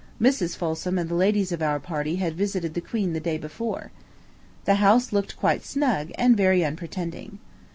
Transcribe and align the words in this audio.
Mrs. 0.19 0.57
Folsom 0.57 0.97
and 0.97 1.11
the 1.11 1.13
ladies 1.13 1.51
of 1.51 1.61
our 1.61 1.79
party 1.79 2.15
had 2.15 2.33
visited 2.33 2.73
the 2.73 2.81
queen 2.81 3.13
the 3.13 3.19
day 3.19 3.37
before. 3.37 3.91
The 4.65 4.77
house 4.81 5.13
looked 5.13 5.37
quite 5.37 5.63
snug, 5.63 6.11
and 6.17 6.35
very 6.35 6.65
unpretending. 6.65 7.37